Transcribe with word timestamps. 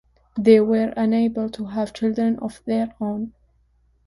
They 0.35 0.59
were 0.61 0.93
unable 0.97 1.47
to 1.51 1.65
have 1.65 1.93
children 1.93 2.39
of 2.39 2.59
their 2.65 2.95
own. 2.99 3.33